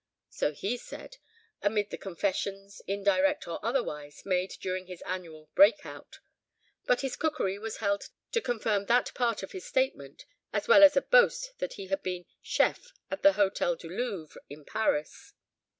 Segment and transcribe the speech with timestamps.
[0.31, 1.17] So he said,
[1.61, 6.21] amid the confessions, indirect or otherwise, made during his annual "break out."
[6.87, 10.97] But his cookery was held to confirm that part of his statement, as well as
[10.97, 15.33] a boast that he had been chef at the Hôtel du Louvre in Paris.